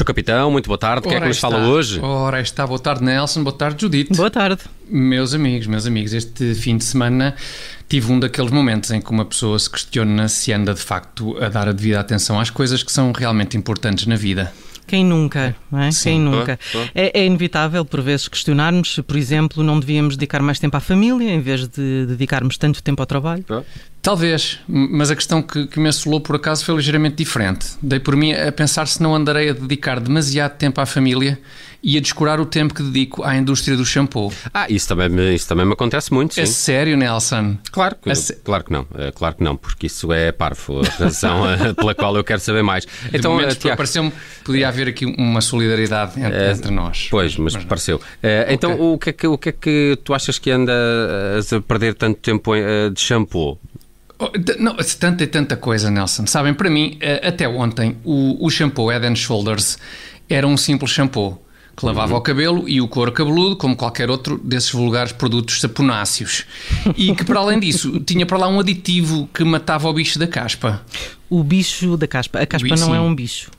Sr. 0.00 0.04
Capitão, 0.04 0.50
muito 0.50 0.66
boa 0.66 0.78
tarde. 0.78 1.06
Quem 1.06 1.16
é 1.16 1.20
que 1.20 1.28
nos 1.28 1.38
fala 1.38 1.58
hoje? 1.58 2.00
Ora, 2.00 2.40
está. 2.40 2.66
Boa 2.66 2.78
tarde, 2.78 3.04
Nelson. 3.04 3.42
Boa 3.44 3.54
tarde, 3.54 3.82
Judite. 3.82 4.16
Boa 4.16 4.30
tarde. 4.30 4.62
Meus 4.88 5.34
amigos, 5.34 5.66
meus 5.66 5.86
amigos, 5.86 6.14
este 6.14 6.54
fim 6.54 6.78
de 6.78 6.84
semana 6.84 7.34
tive 7.86 8.10
um 8.10 8.18
daqueles 8.18 8.50
momentos 8.50 8.90
em 8.92 9.00
que 9.00 9.10
uma 9.10 9.26
pessoa 9.26 9.58
se 9.58 9.68
questiona 9.68 10.26
se 10.28 10.52
anda 10.52 10.72
de 10.72 10.80
facto 10.80 11.36
a 11.42 11.50
dar 11.50 11.68
a 11.68 11.72
devida 11.72 12.00
atenção 12.00 12.40
às 12.40 12.48
coisas 12.48 12.82
que 12.82 12.90
são 12.90 13.12
realmente 13.12 13.58
importantes 13.58 14.06
na 14.06 14.16
vida. 14.16 14.50
Quem 14.90 15.04
nunca, 15.04 15.54
não 15.70 15.82
é? 15.82 15.90
Quem 16.02 16.18
nunca. 16.18 16.58
É, 16.92 17.20
é, 17.20 17.24
inevitável, 17.24 17.84
por 17.84 18.00
vezes, 18.00 18.26
questionarmos 18.26 18.94
se, 18.94 19.02
por 19.02 19.16
exemplo, 19.16 19.62
não 19.62 19.78
devíamos 19.78 20.16
dedicar 20.16 20.42
mais 20.42 20.58
tempo 20.58 20.76
à 20.76 20.80
família 20.80 21.30
em 21.32 21.40
vez 21.40 21.68
de 21.68 22.06
dedicarmos 22.06 22.58
tanto 22.58 22.82
tempo 22.82 23.00
ao 23.00 23.06
trabalho. 23.06 23.44
Talvez, 24.02 24.58
mas 24.66 25.10
a 25.10 25.16
questão 25.16 25.42
que, 25.42 25.66
que 25.66 25.78
me 25.78 25.88
assolou 25.88 26.20
por 26.20 26.36
acaso 26.36 26.64
foi 26.64 26.74
ligeiramente 26.74 27.16
diferente. 27.16 27.66
Dei 27.82 28.00
por 28.00 28.16
mim 28.16 28.32
a 28.32 28.50
pensar 28.50 28.86
se 28.86 29.02
não 29.02 29.14
andarei 29.14 29.50
a 29.50 29.52
dedicar 29.52 30.00
demasiado 30.00 30.56
tempo 30.56 30.80
à 30.80 30.86
família 30.86 31.38
e 31.82 31.96
a 31.96 32.00
descurar 32.00 32.40
o 32.40 32.46
tempo 32.46 32.74
que 32.74 32.82
dedico 32.82 33.22
à 33.22 33.36
indústria 33.36 33.76
do 33.76 33.84
shampoo. 33.84 34.32
Ah, 34.52 34.66
isso 34.68 34.88
também 34.88 35.08
me, 35.08 35.34
isso 35.34 35.48
também 35.48 35.64
me 35.66 35.72
acontece 35.72 36.12
muito, 36.12 36.34
sim. 36.34 36.42
É 36.42 36.46
sério, 36.46 36.96
Nelson? 36.96 37.56
Claro 37.70 37.96
que, 37.96 38.12
claro 38.44 38.64
que 38.64 38.72
não, 38.72 38.86
é, 38.96 39.10
claro 39.12 39.36
que 39.36 39.42
não, 39.42 39.56
porque 39.56 39.86
isso 39.86 40.12
é 40.12 40.30
parvo, 40.32 40.80
a 40.80 41.02
razão 41.02 41.48
eh, 41.50 41.72
pela 41.74 41.94
qual 41.94 42.16
eu 42.16 42.24
quero 42.24 42.40
saber 42.40 42.62
mais. 42.62 42.84
De 42.84 43.16
então, 43.16 43.32
momento, 43.32 43.56
Tiago, 43.56 43.76
pareceu-me 43.76 44.12
podia 44.44 44.68
haver 44.68 44.88
aqui 44.88 45.06
uma 45.06 45.40
solidariedade 45.40 46.20
entre, 46.20 46.38
é, 46.38 46.52
entre 46.52 46.70
nós. 46.70 47.08
Pois, 47.10 47.36
mas, 47.36 47.54
mas 47.54 47.64
pareceu. 47.64 48.00
É, 48.22 48.46
então, 48.50 48.72
okay. 48.72 48.86
o, 48.86 48.98
que 48.98 49.10
é 49.10 49.12
que, 49.12 49.26
o 49.26 49.38
que 49.38 49.48
é 49.48 49.52
que 49.52 49.98
tu 50.04 50.12
achas 50.14 50.38
que 50.38 50.50
anda 50.50 50.72
a 50.72 51.60
perder 51.62 51.94
tanto 51.94 52.20
tempo 52.20 52.52
de 52.92 53.00
shampoo? 53.00 53.58
Oh, 54.20 54.30
não, 54.58 54.76
tanta 54.98 55.24
e 55.24 55.26
tanta 55.26 55.56
coisa, 55.56 55.90
Nelson. 55.90 56.26
Sabem, 56.26 56.52
para 56.52 56.68
mim, 56.68 56.98
eh, 57.00 57.26
até 57.26 57.48
ontem, 57.48 57.96
o, 58.04 58.44
o 58.44 58.50
shampoo 58.50 58.90
Head 58.90 59.06
and 59.06 59.16
Shoulders 59.16 59.78
era 60.28 60.46
um 60.46 60.58
simples 60.58 60.90
shampoo 60.90 61.42
que 61.74 61.86
lavava 61.86 62.12
uhum. 62.12 62.18
o 62.18 62.22
cabelo 62.22 62.68
e 62.68 62.80
o 62.82 62.86
couro 62.86 63.10
cabeludo, 63.10 63.56
como 63.56 63.74
qualquer 63.74 64.10
outro 64.10 64.38
desses 64.44 64.70
vulgares 64.70 65.12
produtos 65.12 65.60
saponáceos. 65.60 66.44
E 66.94 67.14
que, 67.14 67.24
para 67.24 67.40
além 67.40 67.58
disso, 67.58 67.98
tinha 68.04 68.26
para 68.26 68.36
lá 68.36 68.48
um 68.48 68.60
aditivo 68.60 69.26
que 69.32 69.42
matava 69.42 69.88
o 69.88 69.92
bicho 69.94 70.18
da 70.18 70.26
caspa. 70.26 70.84
O 71.30 71.42
bicho 71.42 71.96
da 71.96 72.06
caspa. 72.06 72.40
A 72.40 72.46
caspa 72.46 72.68
bicho, 72.68 72.86
não 72.86 72.94
é 72.94 73.00
um 73.00 73.14
bicho. 73.14 73.50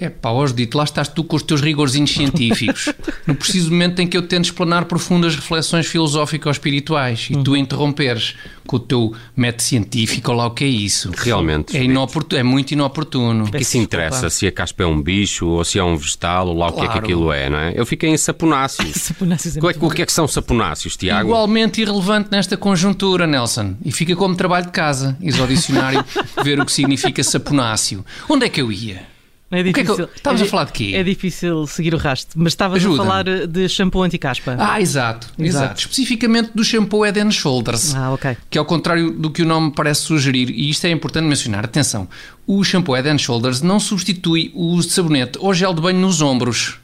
É 0.00 0.08
pá, 0.08 0.30
hoje 0.30 0.54
dito, 0.54 0.78
lá 0.78 0.84
estás 0.84 1.08
tu 1.08 1.24
com 1.24 1.34
os 1.34 1.42
teus 1.42 1.60
rigorzinhos 1.60 2.12
científicos. 2.12 2.88
no 3.26 3.34
preciso 3.34 3.72
momento 3.72 3.98
em 3.98 4.06
que 4.06 4.16
eu 4.16 4.22
tento 4.22 4.44
explanar 4.44 4.84
profundas 4.84 5.34
reflexões 5.34 5.88
filosófico-espirituais 5.88 7.26
e 7.30 7.34
uhum. 7.34 7.42
tu 7.42 7.56
interromperes 7.56 8.36
com 8.64 8.76
o 8.76 8.78
teu 8.78 9.12
método 9.36 9.62
científico, 9.62 10.32
lá 10.32 10.46
o 10.46 10.52
que 10.52 10.62
é 10.62 10.68
isso. 10.68 11.10
Realmente. 11.16 11.76
É, 11.76 11.82
inoportuno, 11.82 12.38
é 12.38 12.44
muito 12.44 12.70
inoportuno. 12.70 13.46
O 13.46 13.50
que 13.50 13.64
se 13.64 13.76
interessa 13.76 14.30
se 14.30 14.46
a 14.46 14.52
caspa 14.52 14.84
é 14.84 14.86
um 14.86 15.02
bicho 15.02 15.48
ou 15.48 15.64
se 15.64 15.80
é 15.80 15.82
um 15.82 15.96
vegetal 15.96 16.46
ou 16.46 16.56
lá 16.56 16.70
claro. 16.70 16.76
o 16.76 16.80
que 16.80 16.86
é 16.86 16.92
que 16.92 16.98
aquilo 16.98 17.32
é, 17.32 17.50
não 17.50 17.58
é? 17.58 17.72
Eu 17.74 17.84
fiquei 17.84 18.08
em 18.08 18.16
saponáceos. 18.16 18.92
saponáceos 19.02 19.56
é 19.56 19.58
o, 19.58 19.62
que, 19.62 19.84
o 19.84 19.90
que 19.90 20.02
é 20.02 20.06
que 20.06 20.12
são 20.12 20.28
saponáceos, 20.28 20.96
Tiago? 20.96 21.30
Igualmente 21.30 21.80
irrelevante 21.80 22.28
nesta 22.30 22.56
conjuntura, 22.56 23.26
Nelson. 23.26 23.74
E 23.84 23.90
fica 23.90 24.14
como 24.14 24.36
trabalho 24.36 24.66
de 24.66 24.72
casa. 24.72 25.16
Ires 25.20 25.40
ao 25.40 25.46
dicionário 25.48 26.04
ver 26.44 26.60
o 26.60 26.64
que 26.64 26.72
significa 26.72 27.24
saponáceo. 27.24 28.04
Onde 28.28 28.46
é 28.46 28.48
que 28.48 28.60
eu 28.60 28.70
ia? 28.70 29.17
É 29.50 29.62
difícil. 29.62 29.94
Que 29.94 30.02
é 30.02 30.08
estavas 30.16 30.40
é, 30.40 30.44
a 30.44 30.46
falar 30.46 30.64
de 30.64 30.72
quê? 30.72 30.92
É 30.94 31.02
difícil 31.02 31.66
seguir 31.66 31.94
o 31.94 31.96
rastro, 31.96 32.38
mas 32.38 32.52
estavas 32.52 32.84
a 32.84 32.96
falar 32.96 33.24
de 33.24 33.68
shampoo 33.68 34.02
anti-caspa. 34.02 34.56
Ah, 34.58 34.80
exato, 34.80 35.28
exato, 35.38 35.42
exato. 35.42 35.80
Especificamente 35.80 36.50
do 36.54 36.62
shampoo 36.62 37.02
Head 37.02 37.18
and 37.20 37.30
Shoulders. 37.30 37.94
Ah, 37.94 38.12
ok. 38.12 38.36
Que 38.50 38.58
ao 38.58 38.64
contrário 38.64 39.10
do 39.10 39.30
que 39.30 39.42
o 39.42 39.46
nome 39.46 39.72
parece 39.74 40.02
sugerir, 40.02 40.50
e 40.50 40.68
isto 40.68 40.86
é 40.86 40.90
importante 40.90 41.24
mencionar, 41.24 41.64
atenção, 41.64 42.06
o 42.46 42.62
shampoo 42.62 42.94
Head 42.94 43.08
and 43.08 43.18
Shoulders 43.18 43.62
não 43.62 43.80
substitui 43.80 44.52
o 44.54 44.66
uso 44.66 44.88
de 44.88 44.94
sabonete 44.94 45.38
ou 45.40 45.54
gel 45.54 45.72
de 45.72 45.80
banho 45.80 45.98
nos 45.98 46.20
ombros. 46.20 46.78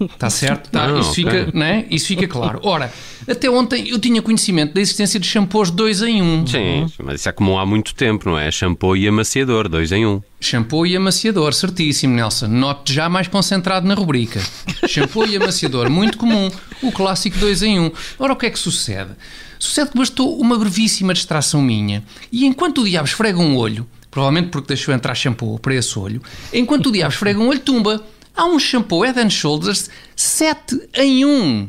Está 0.00 0.30
certo? 0.30 0.70
Tá, 0.70 0.90
isso, 0.98 1.10
okay. 1.10 1.24
fica, 1.24 1.50
né? 1.52 1.86
isso 1.90 2.06
fica 2.06 2.26
claro. 2.26 2.60
Ora, 2.62 2.92
até 3.28 3.48
ontem 3.48 3.88
eu 3.88 3.98
tinha 3.98 4.20
conhecimento 4.20 4.74
da 4.74 4.80
existência 4.80 5.18
de 5.18 5.26
shampoos 5.26 5.70
2 5.70 6.02
em 6.02 6.22
1. 6.22 6.24
Um. 6.24 6.46
Sim, 6.46 6.86
mas 7.02 7.20
isso 7.20 7.28
é 7.28 7.32
como 7.32 7.58
há 7.58 7.64
muito 7.64 7.94
tempo, 7.94 8.28
não 8.28 8.38
é? 8.38 8.50
Shampoo 8.50 8.96
e 8.96 9.08
amaciador, 9.08 9.68
2 9.68 9.92
em 9.92 10.06
1. 10.06 10.10
Um. 10.10 10.22
Shampoo 10.40 10.86
e 10.86 10.96
amaciador, 10.96 11.54
certíssimo, 11.54 12.14
Nelson. 12.14 12.48
Note 12.48 12.92
já 12.92 13.08
mais 13.08 13.28
concentrado 13.28 13.86
na 13.86 13.94
rubrica. 13.94 14.40
Shampoo 14.86 15.26
e 15.26 15.36
amaciador, 15.36 15.88
muito 15.88 16.18
comum. 16.18 16.50
O 16.82 16.92
clássico 16.92 17.38
2 17.38 17.62
em 17.62 17.80
1. 17.80 17.84
Um. 17.84 17.90
Ora, 18.18 18.32
o 18.34 18.36
que 18.36 18.46
é 18.46 18.50
que 18.50 18.58
sucede? 18.58 19.10
Sucede 19.58 19.90
que 19.90 19.98
bastou 19.98 20.38
uma 20.38 20.58
brevíssima 20.58 21.14
distração 21.14 21.62
minha 21.62 22.04
e 22.30 22.44
enquanto 22.44 22.82
o 22.82 22.84
diabo 22.84 23.08
esfrega 23.08 23.38
um 23.38 23.56
olho, 23.56 23.86
provavelmente 24.10 24.50
porque 24.50 24.68
deixou 24.68 24.92
entrar 24.92 25.14
shampoo 25.14 25.58
para 25.58 25.74
esse 25.74 25.98
olho, 25.98 26.20
enquanto 26.52 26.88
o 26.88 26.92
diabo 26.92 27.12
esfrega 27.12 27.40
um 27.40 27.48
olho, 27.48 27.60
tumba 27.60 28.04
Há 28.36 28.44
um 28.46 28.58
shampoo 28.58 29.02
Head 29.02 29.20
and 29.20 29.30
Shoulders 29.30 29.88
7 30.16 30.88
em 30.94 31.24
1. 31.24 31.68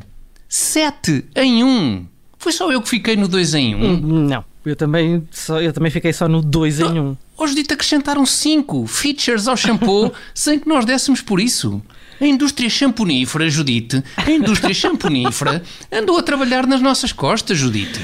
7 0.50 1.26
em 1.36 1.64
1. 1.64 2.08
Foi 2.40 2.52
só 2.52 2.72
eu 2.72 2.81
que 2.81 2.90
fiquei 2.90 3.16
no 3.16 3.28
2 3.28 3.53
em 3.53 3.76
1? 3.76 3.86
Um. 3.86 3.98
Não, 4.28 4.44
eu 4.66 4.76
também, 4.76 5.28
só, 5.31 5.62
eu 5.62 5.72
também 5.72 5.92
fiquei 5.92 6.12
só 6.12 6.28
no 6.28 6.42
2 6.42 6.80
em 6.80 7.00
1. 7.00 7.18
Hoje 7.38 7.56
dito 7.56 7.74
acrescentaram 7.74 8.26
5 8.26 8.88
features 8.88 9.48
ao 9.48 9.56
shampoo 9.56 10.12
sem 10.34 10.58
que 10.58 10.68
nós 10.68 10.86
dessemos 10.86 11.22
por 11.22 11.40
isso. 11.40 11.81
A 12.20 12.26
indústria 12.26 12.70
champonífera, 12.70 13.50
Judite, 13.50 14.02
a 14.16 14.32
indústria 14.32 14.74
champonífera 14.76 15.62
andou 15.92 16.18
a 16.18 16.24
trabalhar 16.24 16.66
nas 16.66 16.82
nossas 16.82 17.12
costas, 17.12 17.58
Judite. 17.58 18.00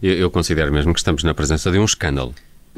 Eu, 0.00 0.14
eu 0.14 0.30
considero 0.30 0.72
mesmo 0.72 0.94
que 0.94 1.00
estamos 1.00 1.24
na 1.24 1.34
presença 1.34 1.70
de 1.70 1.78
um 1.78 1.84
escândalo. 1.84 2.34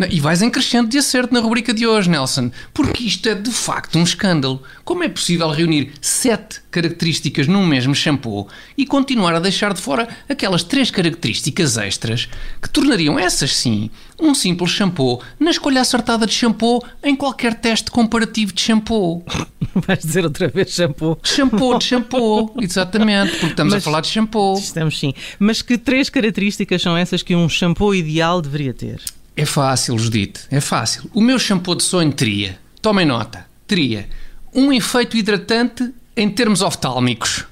E 0.08 0.20
vais 0.20 0.42
em 0.42 0.50
crescente 0.50 0.90
de 0.90 0.98
acerto 0.98 1.34
na 1.34 1.40
rubrica 1.40 1.74
de 1.74 1.84
hoje, 1.84 2.08
Nelson, 2.08 2.52
porque 2.72 3.02
isto 3.02 3.28
é 3.28 3.34
de 3.34 3.50
facto 3.50 3.98
um 3.98 4.04
escândalo. 4.04 4.62
Como 4.84 5.02
é 5.02 5.08
possível 5.08 5.50
reunir 5.50 5.92
sete 6.00 6.60
características 6.70 7.48
num 7.48 7.66
mesmo 7.66 7.94
shampoo 7.94 8.46
e 8.76 8.86
continuar 8.86 9.34
a 9.34 9.40
deixar 9.40 9.74
de 9.74 9.82
fora 9.82 10.08
aquelas 10.28 10.62
três 10.62 10.90
características 10.90 11.76
extras 11.76 12.28
que 12.62 12.70
tornariam 12.70 13.18
essas 13.18 13.56
sim 13.56 13.90
um 14.20 14.34
simples 14.34 14.70
shampoo 14.70 15.20
na 15.38 15.50
escolha 15.50 15.80
acertada 15.80 16.26
de 16.26 16.32
shampoo 16.32 16.80
em 17.02 17.16
qualquer 17.16 17.54
teste 17.54 17.90
comparativo 17.90 18.52
de 18.52 18.60
shampoo? 18.60 19.24
Vais 19.74 19.98
dizer 19.98 20.24
outra 20.24 20.46
vez 20.46 20.70
shampoo? 20.70 21.18
Shampoo 21.24 21.78
de 21.78 21.84
shampoo, 21.84 22.54
exatamente, 22.62 23.32
porque 23.32 23.46
estamos 23.46 23.74
Mas, 23.74 23.82
a 23.82 23.84
falar 23.84 24.00
de 24.00 24.08
shampoo. 24.08 24.58
Estamos 24.58 24.98
sim. 24.98 25.12
Mas 25.40 25.60
que 25.60 25.76
três 25.76 26.08
características 26.08 26.80
são 26.80 26.96
essas 26.96 27.22
que 27.22 27.34
um 27.34 27.48
shampoo 27.48 27.94
ideal 27.94 28.40
deveria 28.40 28.72
ter? 28.72 29.00
É 29.38 29.44
fácil, 29.44 29.96
Judite, 29.96 30.40
é 30.50 30.60
fácil. 30.60 31.08
O 31.14 31.20
meu 31.20 31.38
shampoo 31.38 31.76
de 31.76 31.84
sonho 31.84 32.12
teria, 32.12 32.58
tomem 32.82 33.06
nota, 33.06 33.46
teria 33.68 34.08
um 34.52 34.72
efeito 34.72 35.16
hidratante 35.16 35.94
em 36.16 36.28
termos 36.28 36.60
oftálmicos. 36.60 37.44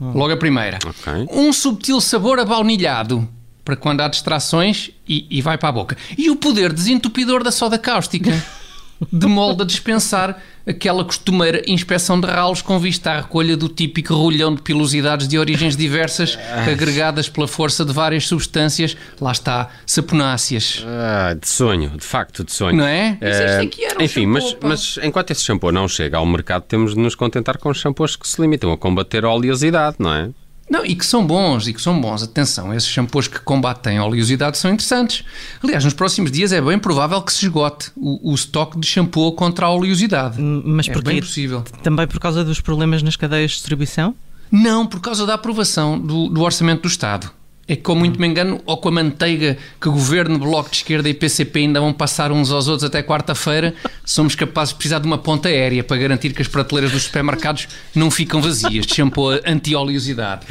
Logo 0.00 0.32
a 0.32 0.36
primeira. 0.36 0.78
Okay. 0.78 1.26
Um 1.32 1.52
subtil 1.52 2.00
sabor 2.00 2.38
abaunilhado 2.38 3.28
para 3.64 3.74
quando 3.74 4.02
há 4.02 4.08
distrações 4.08 4.90
e, 5.08 5.26
e 5.28 5.42
vai 5.42 5.58
para 5.58 5.70
a 5.70 5.72
boca. 5.72 5.96
E 6.16 6.30
o 6.30 6.36
poder 6.36 6.72
desentupidor 6.72 7.42
da 7.42 7.50
soda 7.50 7.78
cáustica. 7.78 8.30
de 9.12 9.26
molde 9.26 9.62
a 9.62 9.66
dispensar 9.66 10.40
aquela 10.66 11.04
costumeira 11.04 11.62
inspeção 11.66 12.20
de 12.20 12.26
ralos 12.26 12.62
com 12.62 12.78
vista 12.78 13.12
à 13.12 13.20
recolha 13.20 13.56
do 13.56 13.68
típico 13.68 14.14
rolhão 14.14 14.54
de 14.54 14.62
pilosidades 14.62 15.28
de 15.28 15.38
origens 15.38 15.76
diversas 15.76 16.38
agregadas 16.70 17.28
pela 17.28 17.46
força 17.46 17.84
de 17.84 17.92
várias 17.92 18.26
substâncias, 18.26 18.96
lá 19.20 19.32
está, 19.32 19.70
saponáceas. 19.86 20.84
Ah, 20.86 21.34
de 21.34 21.48
sonho, 21.48 21.90
de 21.90 22.04
facto, 22.04 22.44
de 22.44 22.52
sonho. 22.52 22.76
Não 22.76 22.86
é? 22.86 23.18
Uh, 23.20 24.02
enfim, 24.02 24.22
shampoo, 24.22 24.58
mas, 24.62 24.96
mas 24.96 24.98
enquanto 25.02 25.30
esse 25.30 25.42
shampoo 25.42 25.72
não 25.72 25.86
chega 25.86 26.16
ao 26.16 26.26
mercado, 26.26 26.62
temos 26.62 26.94
de 26.94 27.00
nos 27.00 27.14
contentar 27.14 27.58
com 27.58 27.72
shampoos 27.72 28.16
que 28.16 28.26
se 28.26 28.40
limitam 28.40 28.72
a 28.72 28.78
combater 28.78 29.24
a 29.24 29.30
oleosidade, 29.30 29.96
não 29.98 30.12
é? 30.12 30.30
Não, 30.68 30.84
e 30.84 30.94
que 30.94 31.04
são 31.04 31.26
bons, 31.26 31.68
e 31.68 31.74
que 31.74 31.80
são 31.80 32.00
bons. 32.00 32.22
Atenção, 32.22 32.72
esses 32.72 32.88
shampoos 32.88 33.28
que 33.28 33.38
combatem 33.38 33.98
a 33.98 34.04
oleosidade 34.04 34.56
são 34.56 34.70
interessantes. 34.72 35.24
Aliás, 35.62 35.84
nos 35.84 35.92
próximos 35.94 36.32
dias 36.32 36.52
é 36.52 36.60
bem 36.60 36.78
provável 36.78 37.20
que 37.20 37.32
se 37.32 37.44
esgote 37.44 37.90
o, 37.96 38.32
o 38.32 38.34
estoque 38.34 38.78
de 38.78 38.86
shampoo 38.86 39.32
contra 39.32 39.66
a 39.66 39.70
oleosidade. 39.70 40.40
Mas 40.40 40.88
é 40.88 41.00
bem 41.00 41.20
possível. 41.20 41.62
Também 41.82 42.06
por 42.06 42.18
causa 42.18 42.42
dos 42.42 42.60
problemas 42.60 43.02
nas 43.02 43.16
cadeias 43.16 43.50
de 43.50 43.56
distribuição? 43.58 44.14
Não, 44.50 44.86
por 44.86 45.00
causa 45.00 45.26
da 45.26 45.34
aprovação 45.34 45.98
do, 45.98 46.28
do 46.28 46.42
Orçamento 46.42 46.82
do 46.82 46.88
Estado. 46.88 47.30
É 47.66 47.74
que, 47.74 47.82
como 47.82 48.00
muito 48.00 48.20
me 48.20 48.26
engano, 48.26 48.60
ou 48.66 48.76
com 48.76 48.88
a 48.90 48.92
manteiga 48.92 49.56
que 49.80 49.88
governo, 49.88 50.38
Bloco 50.38 50.68
de 50.70 50.76
Esquerda 50.76 51.08
e 51.08 51.14
PCP 51.14 51.60
ainda 51.60 51.80
vão 51.80 51.92
passar 51.92 52.30
uns 52.30 52.50
aos 52.50 52.68
outros 52.68 52.84
até 52.84 53.02
quarta-feira, 53.02 53.74
somos 54.04 54.34
capazes 54.34 54.74
de 54.74 54.78
precisar 54.78 54.98
de 54.98 55.06
uma 55.06 55.16
ponta 55.16 55.48
aérea 55.48 55.82
para 55.82 55.96
garantir 55.96 56.34
que 56.34 56.42
as 56.42 56.48
prateleiras 56.48 56.92
dos 56.92 57.04
supermercados 57.04 57.66
não 57.94 58.10
ficam 58.10 58.42
vazias. 58.42 58.84
De 58.84 58.94
shampoo 58.94 59.30
anti-oleosidade. 59.46 60.46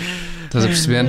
Estás 0.46 0.66
a 0.66 0.68
perceber? 0.68 1.06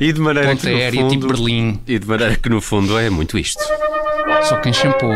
E 0.00 0.12
de 0.12 0.20
maneira 0.20 0.50
ponta 0.50 0.62
que, 0.62 0.70
no 0.70 0.76
aérea, 0.76 0.90
tipo 0.90 1.10
fundo, 1.10 1.20
tipo 1.20 1.26
Berlim. 1.28 1.80
E 1.86 1.98
de 1.98 2.06
maneira 2.06 2.36
que, 2.36 2.48
no 2.48 2.60
fundo, 2.60 2.98
é 2.98 3.10
muito 3.10 3.38
isto. 3.38 3.62
Só 4.42 4.56
quem 4.60 4.72
shampoo. 4.72 5.12